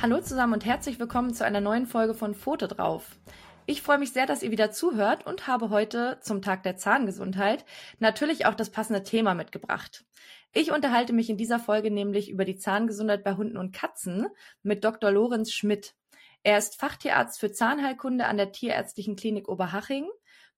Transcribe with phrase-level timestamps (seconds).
[0.00, 3.18] Hallo zusammen und herzlich willkommen zu einer neuen Folge von Pfote drauf.
[3.66, 7.64] Ich freue mich sehr, dass ihr wieder zuhört und habe heute zum Tag der Zahngesundheit
[7.98, 10.04] natürlich auch das passende Thema mitgebracht.
[10.52, 14.28] Ich unterhalte mich in dieser Folge nämlich über die Zahngesundheit bei Hunden und Katzen
[14.62, 15.10] mit Dr.
[15.10, 15.96] Lorenz Schmidt.
[16.44, 20.06] Er ist Fachtierarzt für Zahnheilkunde an der Tierärztlichen Klinik Oberhaching,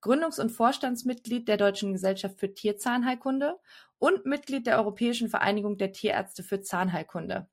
[0.03, 3.55] Gründungs- und Vorstandsmitglied der Deutschen Gesellschaft für Tierzahnheilkunde
[3.97, 7.47] und Mitglied der Europäischen Vereinigung der Tierärzte für Zahnheilkunde.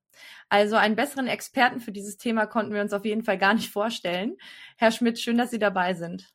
[0.49, 3.71] Also einen besseren Experten für dieses Thema konnten wir uns auf jeden Fall gar nicht
[3.71, 4.37] vorstellen.
[4.77, 6.29] Herr Schmidt, schön, dass Sie dabei sind.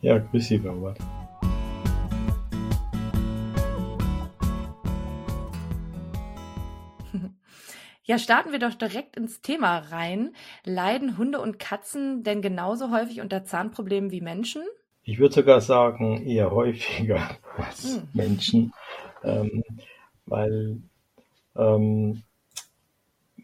[0.00, 0.98] Ja, grüß Sie, Robert.
[8.06, 10.34] Ja, starten wir doch direkt ins Thema rein.
[10.64, 14.62] Leiden Hunde und Katzen denn genauso häufig unter Zahnproblemen wie Menschen?
[15.04, 18.08] Ich würde sogar sagen, eher häufiger als hm.
[18.12, 18.74] Menschen,
[19.22, 19.62] ähm,
[20.26, 20.82] weil
[21.56, 22.22] ähm,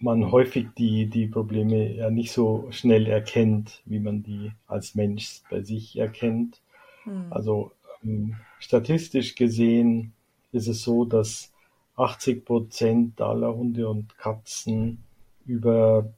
[0.01, 5.43] man häufig die, die Probleme ja nicht so schnell erkennt, wie man die als Mensch
[5.51, 6.61] bei sich erkennt.
[7.05, 7.27] Hm.
[7.31, 10.13] Also ähm, statistisch gesehen
[10.53, 11.53] ist es so, dass
[11.97, 15.05] 80 Prozent aller Hunde und Katzen
[15.45, 16.13] über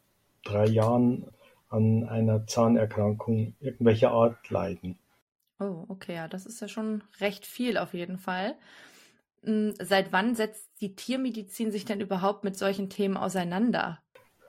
[0.45, 1.27] drei Jahren
[1.69, 4.99] an einer Zahnerkrankung irgendwelcher Art leiden.
[5.59, 8.55] Oh, okay, ja, das ist ja schon recht viel auf jeden Fall.
[9.45, 13.99] Hm, seit wann setzt die Tiermedizin sich denn überhaupt mit solchen Themen auseinander?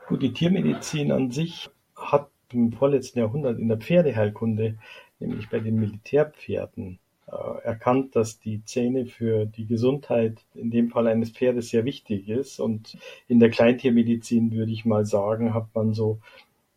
[0.07, 4.77] Gut, die Tiermedizin an sich hat im vorletzten Jahrhundert in der Pferdeheilkunde,
[5.19, 11.07] nämlich bei den Militärpferden, äh, erkannt, dass die Zähne für die Gesundheit in dem Fall
[11.07, 12.59] eines Pferdes sehr wichtig ist.
[12.59, 16.19] Und in der Kleintiermedizin würde ich mal sagen, hat man so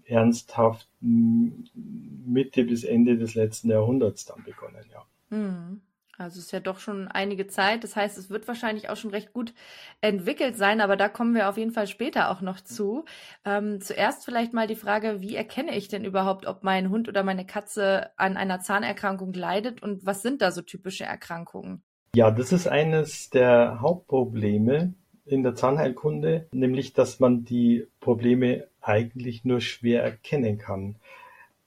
[0.07, 5.05] ernsthaft Mitte bis Ende des letzten Jahrhunderts dann begonnen, ja.
[5.37, 5.81] Mhm.
[6.19, 7.85] Also es ist ja doch schon einige Zeit.
[7.85, 9.53] Das heißt, es wird wahrscheinlich auch schon recht gut
[10.01, 13.05] entwickelt sein, aber da kommen wir auf jeden Fall später auch noch zu.
[13.45, 17.23] Ähm, zuerst vielleicht mal die Frage, wie erkenne ich denn überhaupt, ob mein Hund oder
[17.23, 21.83] meine Katze an einer Zahnerkrankung leidet und was sind da so typische Erkrankungen?
[22.15, 24.95] Ja, das ist eines der Hauptprobleme
[25.27, 30.97] in der Zahnheilkunde, nämlich dass man die Probleme eigentlich nur schwer erkennen kann.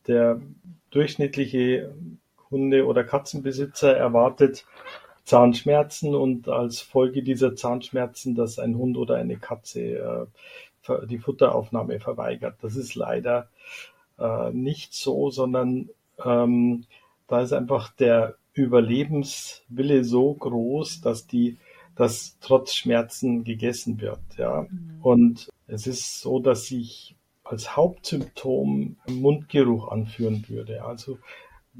[0.07, 0.41] Der
[0.89, 1.93] durchschnittliche
[2.51, 4.65] Hunde- oder Katzenbesitzer erwartet
[5.25, 10.27] Zahnschmerzen und als Folge dieser Zahnschmerzen, dass ein Hund oder eine Katze
[10.87, 12.55] äh, die Futteraufnahme verweigert.
[12.61, 13.49] Das ist leider
[14.17, 15.89] äh, nicht so, sondern
[16.23, 16.85] ähm,
[17.27, 21.57] da ist einfach der Überlebenswille so groß, dass die
[21.99, 24.21] dass trotz Schmerzen gegessen wird.
[24.37, 24.65] Ja.
[24.69, 24.99] Mhm.
[25.01, 30.85] Und es ist so, dass ich als Hauptsymptom Mundgeruch anführen würde.
[30.85, 31.19] Also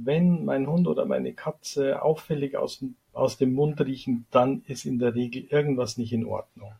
[0.03, 2.83] wenn mein Hund oder meine Katze auffällig aus,
[3.13, 6.71] aus dem Mund riechen, dann ist in der Regel irgendwas nicht in Ordnung.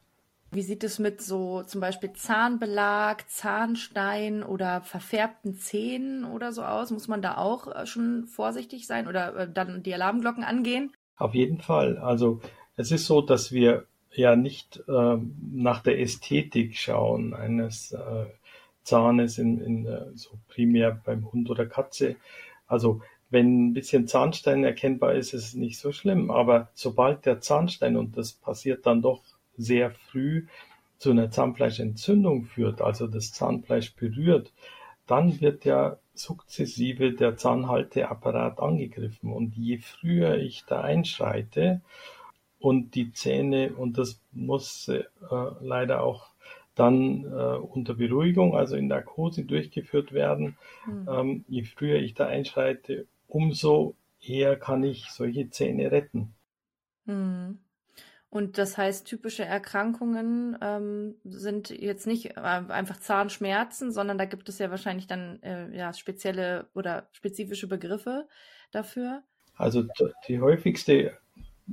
[0.52, 6.90] Wie sieht es mit so zum Beispiel Zahnbelag, Zahnstein oder verfärbten Zähnen oder so aus?
[6.90, 10.92] Muss man da auch äh, schon vorsichtig sein oder äh, dann die Alarmglocken angehen?
[11.18, 12.00] Auf jeden Fall.
[12.00, 12.42] Also
[12.78, 15.18] es ist so, dass wir ja nicht äh,
[15.52, 18.26] nach der Ästhetik schauen eines äh,
[18.84, 22.16] Zahnes in, in äh, so primär beim Hund oder Katze,
[22.70, 26.32] also wenn ein bisschen Zahnstein erkennbar ist, ist es nicht so schlimm.
[26.32, 29.22] Aber sobald der Zahnstein, und das passiert dann doch
[29.58, 30.48] sehr früh,
[30.98, 34.52] zu einer Zahnfleischentzündung führt, also das Zahnfleisch berührt,
[35.08, 39.32] dann wird ja sukzessive der Zahnhalteapparat angegriffen.
[39.32, 41.82] Und je früher ich da einschreite
[42.60, 45.04] und die Zähne, und das muss äh,
[45.62, 46.29] leider auch
[46.80, 50.58] dann äh, unter Beruhigung, also in Narkose durchgeführt werden.
[50.86, 51.10] Mhm.
[51.10, 56.34] Ähm, je früher ich da einschreite, umso eher kann ich solche Zähne retten.
[57.06, 57.60] Mhm.
[58.32, 64.48] Und das heißt, typische Erkrankungen ähm, sind jetzt nicht äh, einfach Zahnschmerzen, sondern da gibt
[64.50, 68.28] es ja wahrscheinlich dann äh, ja spezielle oder spezifische Begriffe
[68.72, 69.24] dafür.
[69.56, 69.84] Also
[70.28, 71.18] die häufigste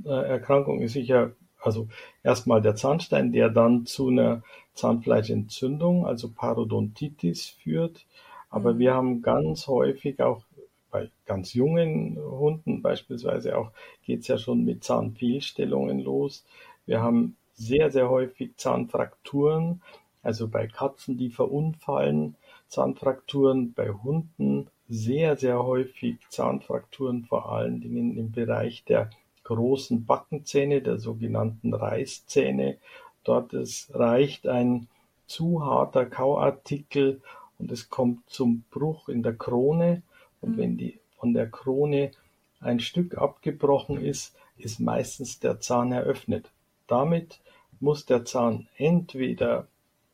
[0.03, 1.35] äh, Erkrankung ist sicher
[1.67, 1.87] also
[2.23, 4.41] erstmal der Zahnstein, der dann zu einer
[4.73, 8.05] Zahnfleischentzündung, also Parodontitis führt.
[8.49, 8.79] Aber mhm.
[8.79, 10.43] wir haben ganz häufig auch
[10.89, 13.71] bei ganz jungen Hunden beispielsweise auch
[14.03, 16.45] geht es ja schon mit Zahnfehlstellungen los.
[16.85, 19.81] Wir haben sehr, sehr häufig Zahnfrakturen,
[20.23, 22.35] also bei Katzen, die verunfallen,
[22.67, 29.09] Zahnfrakturen, bei Hunden sehr, sehr häufig Zahnfrakturen, vor allen Dingen im Bereich der
[29.47, 32.77] großen Backenzähne, der sogenannten Reißzähne.
[33.23, 34.87] Dort es reicht ein
[35.25, 37.21] zu harter Kauartikel
[37.57, 40.03] und es kommt zum Bruch in der Krone.
[40.41, 40.57] Und mhm.
[40.57, 42.11] wenn die von der Krone
[42.59, 46.51] ein Stück abgebrochen ist, ist meistens der Zahn eröffnet.
[46.87, 47.39] Damit
[47.79, 49.67] muss der Zahn entweder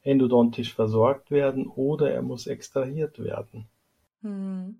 [0.03, 3.65] endodontisch versorgt werden oder er muss extrahiert werden.
[4.21, 4.77] Hm.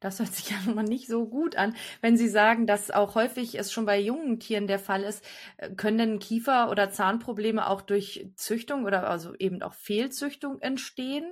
[0.00, 1.74] Das hört sich ja schon mal nicht so gut an.
[2.00, 5.24] Wenn Sie sagen, dass auch häufig es schon bei jungen Tieren der Fall ist,
[5.58, 11.24] äh, können denn Kiefer- oder Zahnprobleme auch durch Züchtung oder also eben auch Fehlzüchtung entstehen?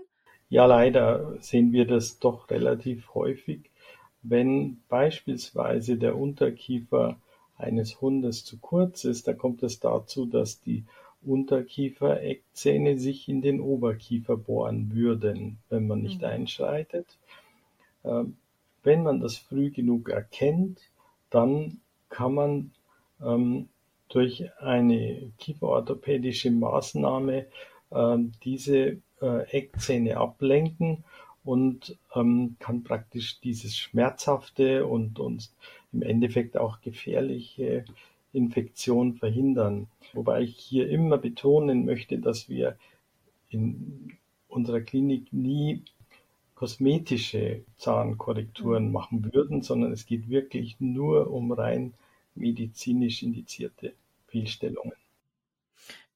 [0.50, 3.70] Ja, leider sehen wir das doch relativ häufig.
[4.22, 7.16] Wenn beispielsweise der Unterkiefer
[7.56, 10.84] eines Hundes zu kurz ist, dann kommt es dazu, dass die
[11.22, 16.28] Unterkiefereckzähne sich in den Oberkiefer bohren würden, wenn man nicht mhm.
[16.28, 17.06] einschreitet.
[18.88, 20.80] Wenn man das früh genug erkennt,
[21.28, 22.70] dann kann man
[23.22, 23.68] ähm,
[24.08, 27.44] durch eine kieferorthopädische Maßnahme
[27.90, 31.04] äh, diese äh, Eckzähne ablenken
[31.44, 35.50] und ähm, kann praktisch dieses schmerzhafte und, und
[35.92, 37.84] im Endeffekt auch gefährliche
[38.32, 39.88] Infektion verhindern.
[40.14, 42.78] Wobei ich hier immer betonen möchte, dass wir
[43.50, 44.16] in
[44.48, 45.82] unserer Klinik nie
[46.58, 48.92] kosmetische Zahnkorrekturen mhm.
[48.92, 51.94] machen würden, sondern es geht wirklich nur um rein
[52.34, 53.92] medizinisch indizierte
[54.26, 54.92] Fehlstellungen.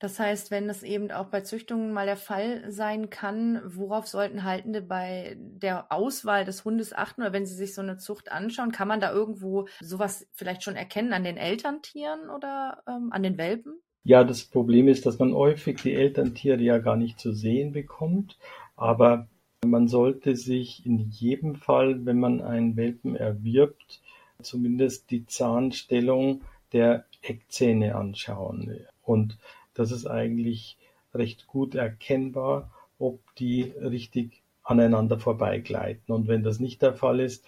[0.00, 4.42] Das heißt, wenn es eben auch bei Züchtungen mal der Fall sein kann, worauf sollten
[4.42, 8.72] Haltende bei der Auswahl des Hundes achten oder wenn sie sich so eine Zucht anschauen,
[8.72, 13.38] kann man da irgendwo sowas vielleicht schon erkennen an den Elterntieren oder ähm, an den
[13.38, 13.74] Welpen?
[14.02, 18.36] Ja, das Problem ist, dass man häufig die Elterntiere ja gar nicht zu sehen bekommt,
[18.74, 19.28] aber
[19.64, 24.00] man sollte sich in jedem Fall, wenn man einen Welpen erwirbt,
[24.40, 26.42] zumindest die Zahnstellung
[26.72, 28.80] der Eckzähne anschauen.
[29.02, 29.38] Und
[29.74, 30.78] das ist eigentlich
[31.14, 36.12] recht gut erkennbar, ob die richtig aneinander vorbeigleiten.
[36.12, 37.44] Und wenn das nicht der Fall ist,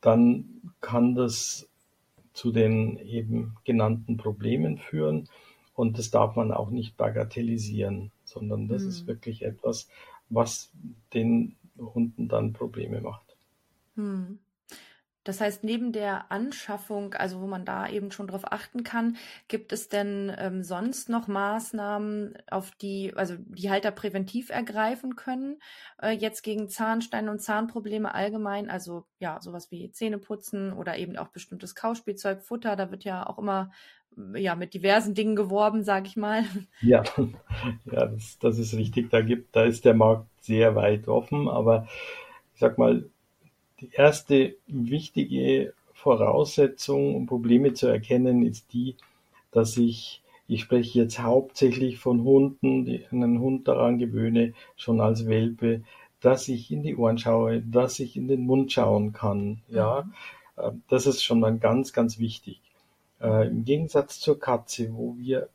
[0.00, 1.68] dann kann das
[2.32, 5.28] zu den eben genannten Problemen führen.
[5.74, 8.88] Und das darf man auch nicht bagatellisieren, sondern das mhm.
[8.88, 9.88] ist wirklich etwas,
[10.28, 10.70] was
[11.12, 13.36] den Hunden dann Probleme macht.
[13.96, 14.38] Mhm.
[15.24, 19.16] Das heißt, neben der Anschaffung, also wo man da eben schon drauf achten kann,
[19.48, 25.58] gibt es denn ähm, sonst noch Maßnahmen, auf die, also die Halter präventiv ergreifen können,
[26.00, 31.28] äh, jetzt gegen Zahnsteine und Zahnprobleme allgemein, also ja, sowas wie Zähneputzen oder eben auch
[31.28, 33.70] bestimmtes Kauspielzeug, Futter, da wird ja auch immer
[34.34, 36.44] ja, mit diversen Dingen geworben, sage ich mal.
[36.80, 37.02] Ja,
[37.86, 39.10] ja das, das ist richtig.
[39.10, 41.88] Da gibt, da ist der Markt sehr weit offen, aber
[42.52, 43.10] ich sag mal,
[43.84, 48.96] die erste wichtige Voraussetzung, um Probleme zu erkennen, ist die,
[49.50, 55.26] dass ich, ich spreche jetzt hauptsächlich von Hunden, die einen Hund daran gewöhne, schon als
[55.26, 55.82] Welpe,
[56.20, 59.62] dass ich in die Ohren schaue, dass ich in den Mund schauen kann.
[59.68, 60.12] Ja, mhm.
[60.56, 62.60] Äh, das ist schon dann ganz, ganz wichtig.
[63.20, 65.48] Äh, Im Gegensatz zur Katze, wo wir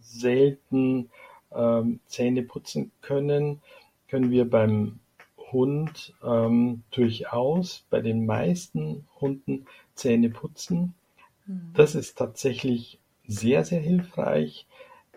[0.00, 1.10] selten
[1.54, 3.60] ähm, Zähne putzen können,
[4.08, 4.98] können wir beim
[5.52, 10.94] Hund ähm, durchaus bei den meisten Hunden Zähne putzen.
[11.46, 11.72] Mhm.
[11.74, 14.66] Das ist tatsächlich sehr, sehr hilfreich.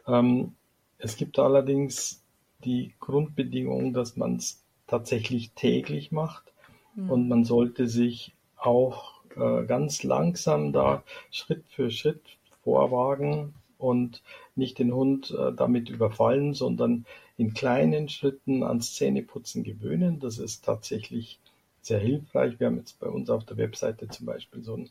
[0.07, 0.53] Ähm,
[0.97, 2.21] es gibt allerdings
[2.63, 6.53] die Grundbedingung, dass man es tatsächlich täglich macht
[6.95, 7.09] mhm.
[7.09, 12.21] und man sollte sich auch äh, ganz langsam da Schritt für Schritt
[12.63, 14.21] vorwagen und
[14.55, 17.05] nicht den Hund äh, damit überfallen, sondern
[17.37, 20.19] in kleinen Schritten ans Zähneputzen gewöhnen.
[20.19, 21.39] Das ist tatsächlich
[21.81, 22.59] sehr hilfreich.
[22.59, 24.89] Wir haben jetzt bei uns auf der Webseite zum Beispiel so einen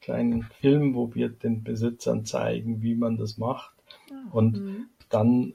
[0.00, 3.72] kleinen Film, wo wir den Besitzern zeigen, wie man das macht.
[4.10, 4.86] Ah, Und mhm.
[5.08, 5.54] dann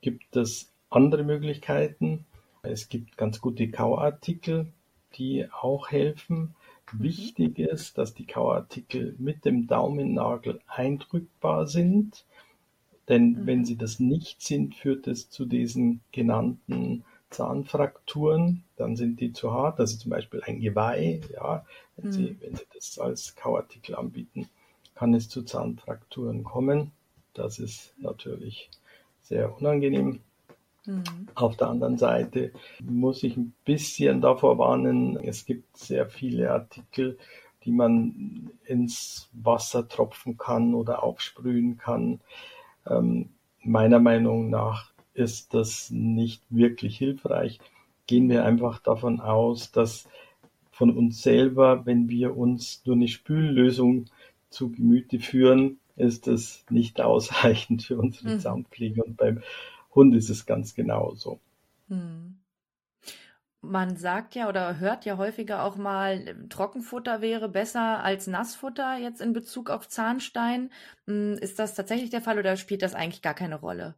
[0.00, 2.24] gibt es andere Möglichkeiten.
[2.62, 4.66] Es gibt ganz gute Kauartikel,
[5.14, 6.54] die auch helfen.
[6.92, 7.02] Mhm.
[7.02, 12.24] Wichtig ist, dass die Kauartikel mit dem Daumennagel eindrückbar sind.
[13.08, 13.46] Denn mhm.
[13.46, 19.52] wenn sie das nicht sind, führt es zu diesen genannten Zahnfrakturen, dann sind die zu
[19.52, 19.80] hart.
[19.80, 21.64] Also zum Beispiel ein Geweih, ja,
[21.96, 22.12] wenn, mhm.
[22.12, 24.48] sie, wenn Sie das als Kauartikel anbieten,
[24.94, 26.92] kann es zu Zahnfrakturen kommen.
[27.34, 28.70] Das ist natürlich
[29.22, 30.20] sehr unangenehm.
[30.86, 31.28] Mhm.
[31.34, 37.18] Auf der anderen Seite muss ich ein bisschen davor warnen, es gibt sehr viele Artikel,
[37.64, 42.20] die man ins Wasser tropfen kann oder aufsprühen kann.
[42.86, 43.30] Ähm,
[43.62, 47.60] meiner Meinung nach ist das nicht wirklich hilfreich.
[48.06, 50.08] Gehen wir einfach davon aus, dass
[50.72, 54.06] von uns selber, wenn wir uns nur eine Spüllösung
[54.50, 58.40] zu Gemüte führen, ist es nicht ausreichend für unsere mhm.
[58.40, 59.04] Zahnpflege.
[59.04, 59.42] Und beim
[59.94, 61.40] Hund ist es ganz genauso.
[61.88, 62.38] Mhm.
[63.64, 69.20] Man sagt ja oder hört ja häufiger auch mal, Trockenfutter wäre besser als Nassfutter jetzt
[69.20, 70.70] in Bezug auf Zahnstein.
[71.06, 73.94] Hm, ist das tatsächlich der Fall oder spielt das eigentlich gar keine Rolle?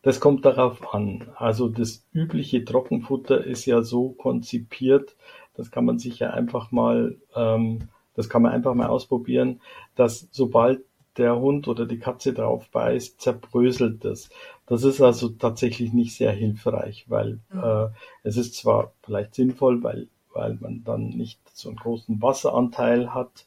[0.00, 1.30] Das kommt darauf an.
[1.36, 5.14] Also das übliche Trockenfutter ist ja so konzipiert,
[5.54, 9.60] das kann man sich ja einfach mal, ähm, das kann man einfach mal ausprobieren,
[9.94, 10.82] dass sobald
[11.16, 14.30] der Hund oder die Katze drauf beißt, zerbröselt es.
[14.66, 17.62] Das ist also tatsächlich nicht sehr hilfreich, weil mhm.
[17.62, 17.88] äh,
[18.22, 23.46] es ist zwar vielleicht sinnvoll, weil, weil man dann nicht so einen großen Wasseranteil hat,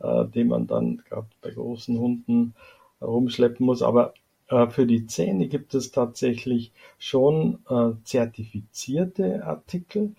[0.00, 2.54] äh, den man dann gerade bei großen Hunden
[3.00, 4.14] rumschleppen muss, aber
[4.48, 10.14] äh, für die Zähne gibt es tatsächlich schon äh, zertifizierte Artikel.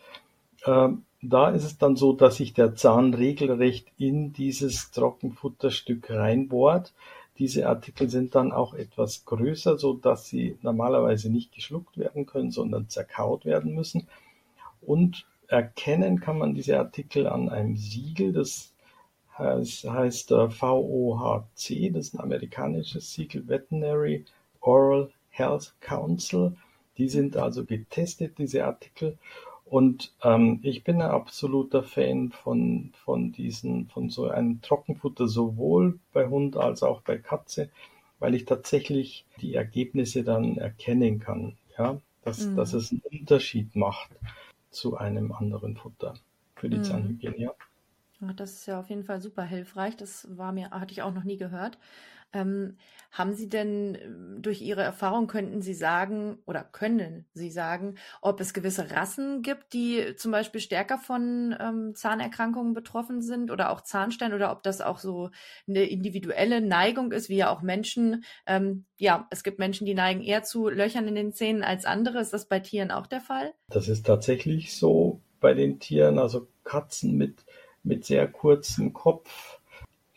[0.65, 6.93] Ähm, da ist es dann so, dass sich der Zahn regelrecht in dieses Trockenfutterstück reinbohrt.
[7.39, 12.51] Diese Artikel sind dann auch etwas größer, so dass sie normalerweise nicht geschluckt werden können,
[12.51, 14.07] sondern zerkaut werden müssen.
[14.81, 18.73] Und erkennen kann man diese Artikel an einem Siegel, das
[19.37, 24.25] heißt, heißt äh, VOHC, das ist ein amerikanisches Siegel, Veterinary
[24.59, 26.55] Oral Health Council.
[26.97, 29.17] Die sind also getestet, diese Artikel.
[29.65, 35.99] Und ähm, ich bin ein absoluter Fan von, von diesen, von so einem Trockenfutter, sowohl
[36.11, 37.69] bei Hund als auch bei Katze,
[38.19, 42.55] weil ich tatsächlich die Ergebnisse dann erkennen kann, ja, dass, mhm.
[42.55, 44.09] dass es einen Unterschied macht
[44.69, 46.13] zu einem anderen Futter
[46.55, 46.83] für die mhm.
[46.83, 47.51] Zahnhygiene, ja.
[48.37, 49.97] Das ist ja auf jeden Fall super hilfreich.
[49.97, 51.77] Das war mir, hatte ich auch noch nie gehört.
[52.33, 52.77] Ähm,
[53.13, 58.39] haben Sie denn ähm, durch Ihre Erfahrung könnten Sie sagen oder können Sie sagen, ob
[58.39, 63.81] es gewisse Rassen gibt, die zum Beispiel stärker von ähm, Zahnerkrankungen betroffen sind oder auch
[63.81, 65.29] Zahnstein oder ob das auch so
[65.67, 68.23] eine individuelle Neigung ist, wie ja auch Menschen.
[68.47, 72.19] Ähm, ja, es gibt Menschen, die neigen eher zu Löchern in den Zähnen als andere.
[72.19, 73.53] Ist das bei Tieren auch der Fall?
[73.69, 76.17] Das ist tatsächlich so bei den Tieren.
[76.17, 77.45] Also Katzen mit,
[77.83, 79.59] mit sehr kurzem Kopf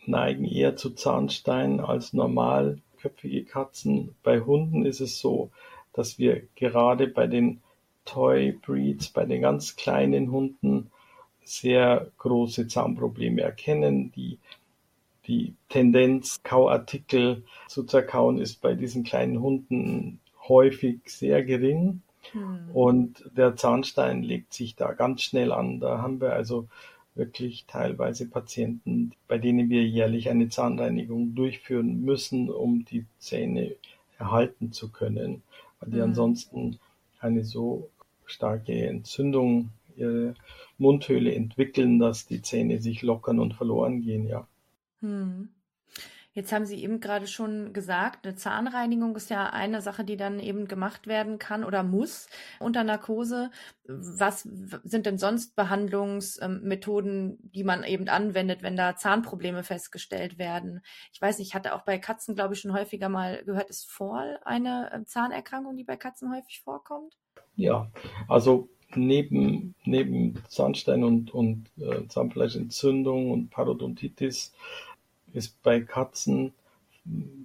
[0.09, 4.15] neigen eher zu Zahnstein als normalköpfige Katzen.
[4.23, 5.51] Bei Hunden ist es so,
[5.93, 7.61] dass wir gerade bei den
[8.05, 10.91] Toy Breeds, bei den ganz kleinen Hunden
[11.45, 14.13] sehr große Zahnprobleme erkennen.
[14.13, 14.39] Die,
[15.27, 22.03] die Tendenz, Kauartikel zu zerkauen, ist bei diesen kleinen Hunden häufig sehr gering.
[22.33, 22.71] Hm.
[22.73, 25.81] Und der Zahnstein legt sich da ganz schnell an.
[25.81, 26.69] Da haben wir also
[27.17, 33.75] wirklich teilweise Patienten, bei denen wir jährlich eine Zahnreinigung durchführen müssen, um die Zähne
[34.19, 35.43] erhalten zu können,
[35.81, 36.05] weil die mhm.
[36.05, 36.79] ansonsten
[37.21, 37.89] eine so
[38.27, 40.35] starke Entzündung ihre
[40.79, 44.47] Mundhöhle entwickeln, dass die Zähne sich lockern und verloren gehen, ja.
[45.01, 45.49] Hm.
[46.37, 50.39] Jetzt haben Sie eben gerade schon gesagt, eine Zahnreinigung ist ja eine Sache, die dann
[50.39, 52.29] eben gemacht werden kann oder muss
[52.61, 53.51] unter Narkose.
[53.87, 60.83] Was sind denn sonst Behandlungsmethoden, die man eben anwendet, wenn da Zahnprobleme festgestellt werden?
[61.11, 63.91] Ich weiß nicht, ich hatte auch bei Katzen, glaube ich, schon häufiger mal gehört, ist
[63.91, 67.17] Fall eine äh, Zahnerkrankung, die bei Katzen häufig vorkommt?
[67.55, 67.91] Ja,
[68.29, 74.53] also neben, neben Zahnstein und, und äh, Zahnfleischentzündung und Parodontitis
[75.33, 76.53] ist bei Katzen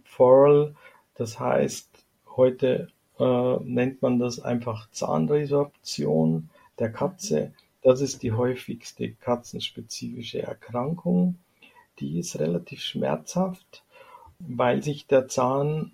[0.03, 0.75] Foral,
[1.15, 1.89] das heißt,
[2.35, 2.88] heute
[3.19, 7.53] äh, nennt man das einfach Zahnresorption der Katze.
[7.83, 11.35] Das ist die häufigste katzenspezifische Erkrankung.
[12.00, 13.83] Die ist relativ schmerzhaft,
[14.39, 15.91] weil sich der Zahn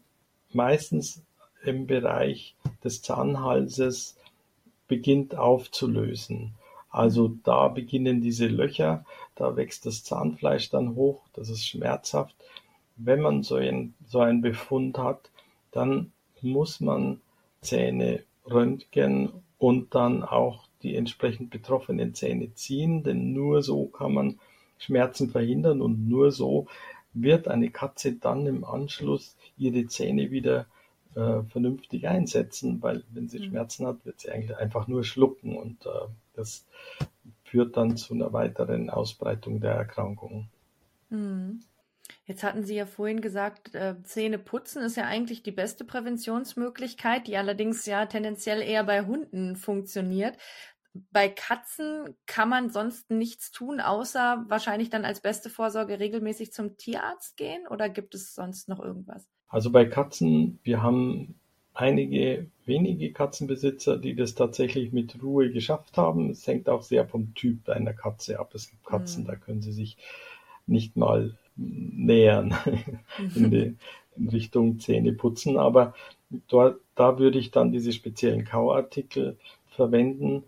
[0.54, 1.22] meistens
[1.64, 4.16] im Bereich des Zahnhalses
[4.88, 6.54] beginnt aufzulösen.
[6.90, 9.06] Also da beginnen diese Löcher,
[9.38, 12.36] da wächst das Zahnfleisch dann hoch, das ist schmerzhaft.
[12.96, 15.30] Wenn man so, ein, so einen Befund hat,
[15.72, 17.22] dann muss man
[17.62, 24.40] Zähne röntgen und dann auch die entsprechend betroffenen Zähne ziehen, denn nur so kann man
[24.78, 26.68] Schmerzen verhindern und nur so
[27.14, 30.68] wird eine Katze dann im Anschluss ihre Zähne wieder
[31.16, 33.46] äh, vernünftig einsetzen, weil wenn sie mhm.
[33.46, 36.66] Schmerzen hat, wird sie eigentlich einfach nur schlucken und äh, das
[37.48, 40.50] führt dann zu einer weiteren Ausbreitung der Erkrankung.
[41.10, 41.62] Mhm.
[42.26, 47.28] Jetzt hatten Sie ja vorhin gesagt, äh, Zähne putzen ist ja eigentlich die beste Präventionsmöglichkeit,
[47.28, 50.38] die allerdings ja tendenziell eher bei Hunden funktioniert.
[51.12, 56.76] Bei Katzen kann man sonst nichts tun, außer wahrscheinlich dann als beste Vorsorge regelmäßig zum
[56.76, 59.28] Tierarzt gehen oder gibt es sonst noch irgendwas?
[59.48, 61.40] Also bei Katzen, wir haben
[61.78, 66.32] einige wenige Katzenbesitzer, die das tatsächlich mit Ruhe geschafft haben.
[66.32, 68.54] Es hängt auch sehr vom Typ einer Katze ab.
[68.56, 69.28] Es gibt Katzen, mhm.
[69.28, 69.98] da können sie sich
[70.66, 72.56] nicht mal nähern
[73.36, 73.76] in, die,
[74.18, 75.58] in Richtung Zähne putzen.
[75.58, 75.94] Aber
[76.50, 79.38] dort, da würde ich dann diese speziellen Kauartikel
[79.70, 80.44] verwenden.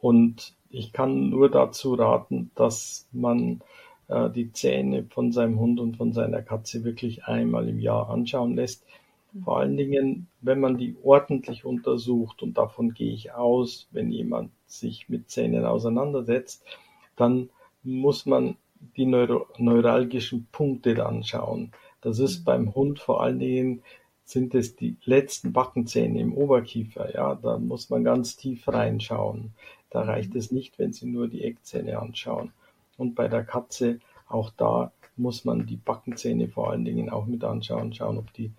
[0.00, 3.60] Und ich kann nur dazu raten, dass man
[4.08, 8.56] äh, die Zähne von seinem Hund und von seiner Katze wirklich einmal im Jahr anschauen
[8.56, 8.84] lässt.
[9.42, 14.52] Vor allen Dingen, wenn man die ordentlich untersucht, und davon gehe ich aus, wenn jemand
[14.66, 16.64] sich mit Zähnen auseinandersetzt,
[17.16, 17.50] dann
[17.82, 18.56] muss man
[18.96, 21.72] die neuro neuralgischen Punkte anschauen.
[22.00, 22.44] Das ist mhm.
[22.44, 23.82] beim Hund vor allen Dingen
[24.24, 27.12] sind es die letzten Backenzähne im Oberkiefer.
[27.14, 29.52] Ja, da muss man ganz tief reinschauen.
[29.90, 32.52] Da reicht es nicht, wenn Sie nur die Eckzähne anschauen.
[32.96, 37.44] Und bei der Katze, auch da muss man die Backenzähne vor allen Dingen auch mit
[37.44, 38.52] anschauen, schauen, ob die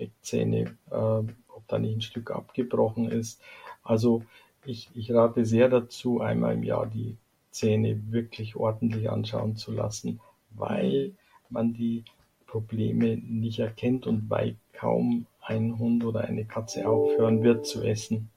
[0.00, 3.40] Eckzähne, äh, ob da nicht ein Stück abgebrochen ist.
[3.82, 4.24] Also
[4.64, 7.16] ich, ich rate sehr dazu, einmal im Jahr die
[7.50, 11.12] Zähne wirklich ordentlich anschauen zu lassen, weil
[11.48, 12.04] man die
[12.46, 18.30] Probleme nicht erkennt und weil kaum ein Hund oder eine Katze aufhören wird zu essen.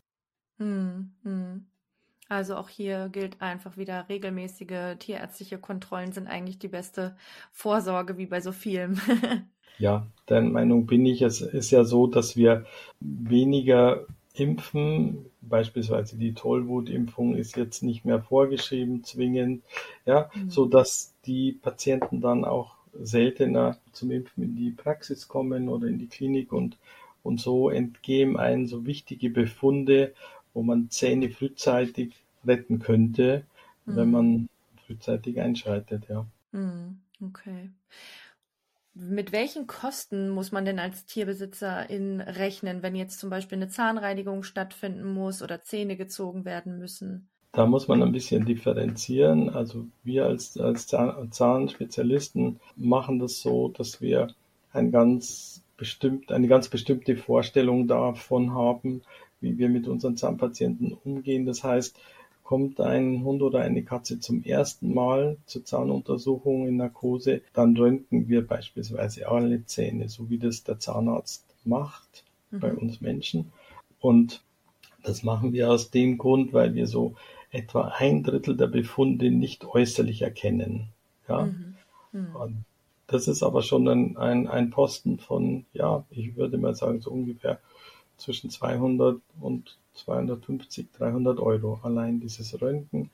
[0.58, 1.66] Hm, hm.
[2.30, 7.16] Also auch hier gilt einfach wieder, regelmäßige tierärztliche Kontrollen sind eigentlich die beste
[7.52, 9.00] Vorsorge, wie bei so vielem.
[9.78, 12.66] ja, der Meinung bin ich, es ist ja so, dass wir
[13.00, 15.26] weniger impfen.
[15.42, 19.64] Beispielsweise die Tollwutimpfung ist jetzt nicht mehr vorgeschrieben, zwingend,
[20.06, 20.50] ja, mhm.
[20.50, 26.00] so dass die Patienten dann auch seltener zum Impfen in die Praxis kommen oder in
[26.00, 26.78] die Klinik und,
[27.24, 30.14] und so entgehen einen so wichtige Befunde,
[30.54, 32.14] wo man Zähne frühzeitig
[32.46, 33.44] retten könnte,
[33.86, 33.96] mhm.
[33.96, 34.50] wenn man
[34.86, 36.26] frühzeitig einschreitet, ja.
[36.52, 37.00] Mhm.
[37.22, 37.70] Okay.
[38.96, 44.44] Mit welchen Kosten muss man denn als Tierbesitzerin rechnen, wenn jetzt zum Beispiel eine Zahnreinigung
[44.44, 47.28] stattfinden muss oder Zähne gezogen werden müssen?
[47.54, 49.50] Da muss man ein bisschen differenzieren.
[49.50, 54.28] Also wir als, als Zahnspezialisten machen das so, dass wir
[54.74, 59.02] ein ganz bestimmt, eine ganz bestimmte Vorstellung davon haben,
[59.42, 61.46] wie wir mit unseren Zahnpatienten umgehen.
[61.46, 61.98] Das heißt,
[62.44, 68.28] kommt ein Hund oder eine Katze zum ersten Mal zur Zahnuntersuchung in Narkose, dann röntgen
[68.28, 72.60] wir beispielsweise alle Zähne, so wie das der Zahnarzt macht mhm.
[72.60, 73.52] bei uns Menschen.
[74.00, 74.44] Und
[75.04, 77.16] das machen wir aus dem Grund, weil wir so
[77.52, 80.90] etwa ein Drittel der Befunde nicht äußerlich erkennen.
[81.28, 81.46] Ja?
[81.46, 81.76] Mhm.
[82.12, 82.66] Mhm.
[83.08, 87.12] Das ist aber schon ein, ein, ein Posten von, ja, ich würde mal sagen, so
[87.12, 87.60] ungefähr
[88.18, 93.10] zwischen 200 und 250, 300 Euro allein dieses Röntgen.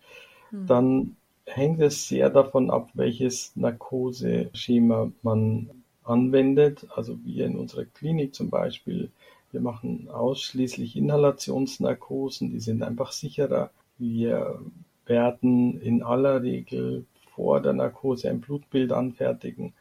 [0.49, 0.67] Hm.
[0.67, 5.69] Dann hängt es sehr davon ab, welches Narkoseschema man
[6.03, 6.87] anwendet.
[6.95, 9.11] Also wir in unserer Klinik zum Beispiel,
[9.51, 13.71] wir machen ausschließlich Inhalationsnarkosen, die sind einfach sicherer.
[13.97, 14.59] Wir
[15.05, 19.73] werden in aller Regel vor der Narkose ein Blutbild anfertigen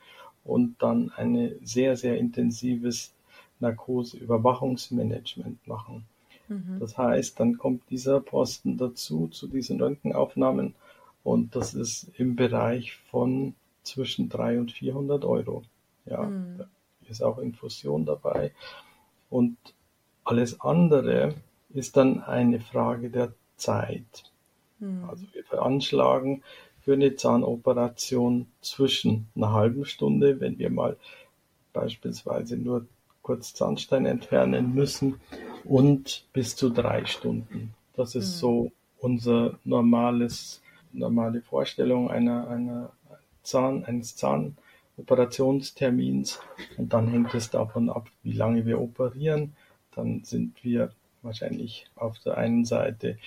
[0.45, 3.13] und dann ein sehr, sehr intensives
[3.61, 6.07] Narkoseüberwachungsmanagement machen.
[6.49, 6.79] Mhm.
[6.81, 10.75] Das heißt, dann kommt dieser Posten dazu, zu diesen Röntgenaufnahmen
[11.23, 15.63] und das ist im Bereich von zwischen 300 und 400 Euro.
[16.07, 16.65] Ja, mhm.
[17.09, 18.53] ist auch Infusion dabei
[19.31, 19.57] und
[20.25, 21.35] alles andere
[21.71, 24.31] ist dann eine Frage der Zeit.
[24.79, 25.05] Mhm.
[25.09, 26.43] Also wir veranschlagen
[26.81, 30.97] für eine Zahnoperation zwischen einer halben Stunde, wenn wir mal
[31.73, 32.87] beispielsweise nur
[33.29, 35.21] kurz Zahnstein entfernen müssen
[35.65, 37.75] und bis zu drei Stunden.
[37.95, 38.41] Das ist mhm.
[38.41, 40.63] so unser normales,
[40.95, 42.91] normale Vorstellung einer, einer
[43.43, 46.41] Zahn, eines Zahnoperationstermins.
[46.79, 49.55] Und dann hängt es davon ab, wie lange wir operieren.
[49.95, 53.19] Dann sind wir wahrscheinlich auf der einen Seite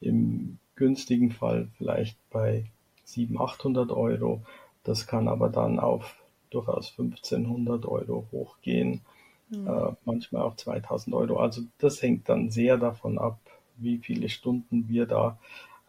[0.00, 2.64] im günstigen Fall vielleicht bei
[3.04, 4.42] 700, 800 Euro.
[4.82, 6.16] Das kann aber dann auf
[6.50, 9.02] durchaus 1500 Euro hochgehen
[9.48, 9.66] mhm.
[9.66, 11.38] äh, manchmal auch 2000 Euro.
[11.38, 13.38] Also das hängt dann sehr davon ab,
[13.76, 15.38] wie viele Stunden wir da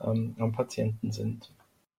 [0.02, 1.52] ähm, am Patienten sind.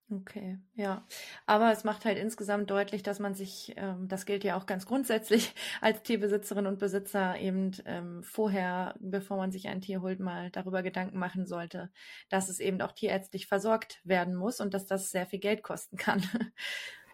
[0.09, 1.05] Okay, ja.
[1.47, 4.87] Aber es macht halt insgesamt deutlich, dass man sich, ähm, das gilt ja auch ganz
[4.87, 10.51] grundsätzlich als Tierbesitzerin und Besitzer eben ähm, vorher, bevor man sich ein Tier holt, mal
[10.51, 11.90] darüber Gedanken machen sollte,
[12.29, 15.97] dass es eben auch tierärztlich versorgt werden muss und dass das sehr viel Geld kosten
[15.97, 16.23] kann.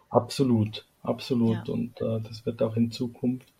[0.09, 1.67] Absolut, absolut.
[1.67, 1.73] Ja.
[1.73, 3.51] Und äh, das wird auch in Zukunft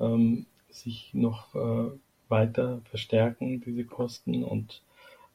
[0.00, 1.90] ähm, sich noch äh,
[2.28, 4.44] weiter verstärken, diese Kosten.
[4.44, 4.82] Und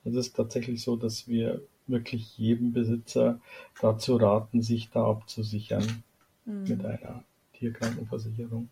[0.04, 3.40] es ist tatsächlich so, dass wir wirklich jedem Besitzer
[3.82, 6.04] dazu raten, sich da abzusichern
[6.46, 6.64] mhm.
[6.64, 8.70] mit einer Tierkrankenversicherung.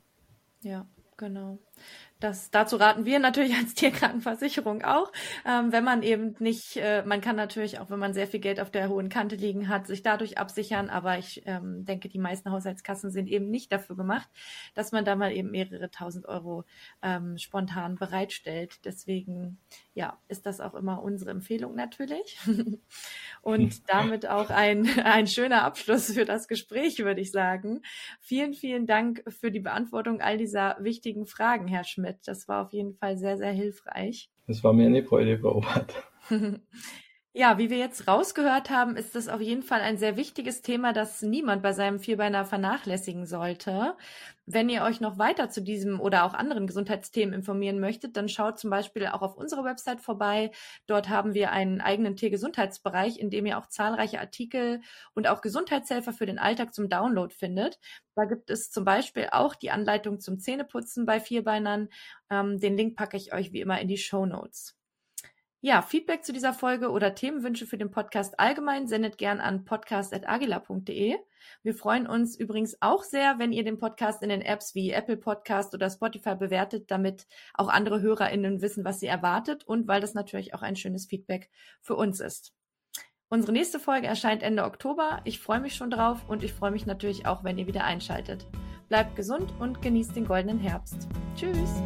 [0.61, 0.85] Ja,
[1.17, 1.57] genau.
[2.19, 5.11] Das, dazu raten wir natürlich als Tierkrankenversicherung auch,
[5.45, 8.59] ähm, wenn man eben nicht, äh, man kann natürlich auch, wenn man sehr viel Geld
[8.59, 12.51] auf der hohen Kante liegen hat, sich dadurch absichern, aber ich ähm, denke, die meisten
[12.51, 14.27] Haushaltskassen sind eben nicht dafür gemacht,
[14.75, 16.65] dass man da mal eben mehrere tausend Euro
[17.01, 18.79] ähm, spontan bereitstellt.
[18.83, 19.57] Deswegen,
[19.93, 22.37] ja, ist das auch immer unsere Empfehlung natürlich.
[23.41, 27.81] Und damit auch ein, ein schöner Abschluss für das Gespräch, würde ich sagen.
[28.19, 32.17] Vielen, vielen Dank für die Beantwortung all dieser wichtigen wichtigen Fragen, Herr Schmidt.
[32.25, 34.29] Das war auf jeden Fall sehr, sehr hilfreich.
[34.47, 36.03] Es war mir eine Freude, Frau Obert.
[37.39, 40.91] Ja, wie wir jetzt rausgehört haben, ist das auf jeden Fall ein sehr wichtiges Thema,
[40.91, 43.95] das niemand bei seinem Vierbeiner vernachlässigen sollte.
[44.45, 48.59] Wenn ihr euch noch weiter zu diesem oder auch anderen Gesundheitsthemen informieren möchtet, dann schaut
[48.59, 50.51] zum Beispiel auch auf unserer Website vorbei.
[50.85, 54.81] Dort haben wir einen eigenen Tiergesundheitsbereich, in dem ihr auch zahlreiche Artikel
[55.13, 57.79] und auch Gesundheitshelfer für den Alltag zum Download findet.
[58.15, 61.87] Da gibt es zum Beispiel auch die Anleitung zum Zähneputzen bei Vierbeinern.
[62.29, 64.78] Ähm, den Link packe ich euch wie immer in die Show Notes.
[65.61, 71.17] Ja, Feedback zu dieser Folge oder Themenwünsche für den Podcast allgemein sendet gern an podcast.agila.de.
[71.63, 75.17] Wir freuen uns übrigens auch sehr, wenn ihr den Podcast in den Apps wie Apple
[75.17, 80.13] Podcast oder Spotify bewertet, damit auch andere HörerInnen wissen, was sie erwartet und weil das
[80.13, 81.49] natürlich auch ein schönes Feedback
[81.81, 82.53] für uns ist.
[83.27, 85.19] Unsere nächste Folge erscheint Ende Oktober.
[85.25, 88.47] Ich freue mich schon drauf und ich freue mich natürlich auch, wenn ihr wieder einschaltet.
[88.87, 91.09] Bleibt gesund und genießt den goldenen Herbst.
[91.35, 91.83] Tschüss!